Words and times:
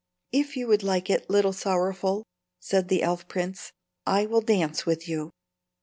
"If 0.31 0.57
you 0.57 0.65
would 0.65 0.81
like 0.81 1.11
it, 1.11 1.29
Little 1.29 1.53
Sorrowful," 1.53 2.25
said 2.59 2.87
the 2.87 3.03
elf 3.03 3.27
prince, 3.27 3.71
"I 4.07 4.25
will 4.25 4.41
dance 4.41 4.83
with 4.83 5.07
you." 5.07 5.29